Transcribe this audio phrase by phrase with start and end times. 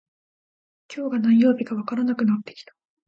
[0.91, 2.73] 今日が何曜日かわからなくなってきた